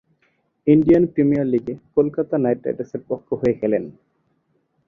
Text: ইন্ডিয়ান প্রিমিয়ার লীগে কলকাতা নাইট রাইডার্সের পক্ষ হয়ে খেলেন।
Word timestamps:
ইন্ডিয়ান 0.67 1.03
প্রিমিয়ার 1.13 1.47
লীগে 1.53 1.73
কলকাতা 1.95 2.35
নাইট 2.43 2.59
রাইডার্সের 2.65 3.01
পক্ষ 3.09 3.27
হয়ে 3.41 3.55
খেলেন। 3.59 3.83